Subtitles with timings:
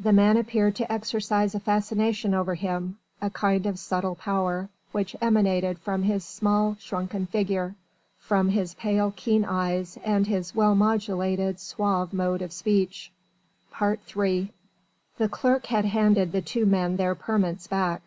[0.00, 5.14] The man appeared to exercise a fascination over him a kind of subtle power, which
[5.20, 7.76] emanated from his small shrunken figure,
[8.18, 13.12] from his pale keen eyes and his well modulated, suave mode of speech.
[13.80, 14.52] III
[15.18, 18.02] The clerk had handed the two men their permits back.